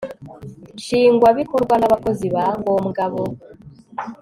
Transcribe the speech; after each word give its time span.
Nshingwabikorwa 0.77 1.75
n 1.77 1.83
abakozi 1.87 2.25
ba 2.35 2.45
ngombwa 2.59 3.03
bo 3.13 3.23